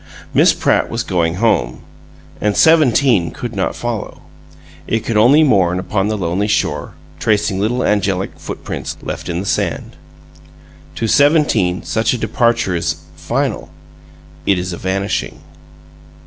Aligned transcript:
Miss 0.33 0.51
Pratt 0.51 0.89
was 0.89 1.03
going 1.03 1.35
home, 1.35 1.81
and 2.41 2.57
Seventeen 2.57 3.29
could 3.29 3.55
not 3.55 3.75
follow; 3.75 4.23
it 4.87 5.01
could 5.05 5.15
only 5.15 5.43
mourn 5.43 5.77
upon 5.77 6.07
the 6.07 6.17
lonely 6.17 6.47
shore, 6.47 6.95
tracing 7.19 7.59
little 7.59 7.83
angelic 7.83 8.31
footprints 8.39 8.97
left 9.03 9.29
in 9.29 9.39
the 9.39 9.45
sand. 9.45 9.95
To 10.95 11.07
Seventeen 11.07 11.83
such 11.83 12.13
a 12.13 12.17
departure 12.17 12.75
is 12.75 12.95
final; 13.15 13.69
it 14.47 14.57
is 14.57 14.73
a 14.73 14.77
vanishing. 14.77 15.39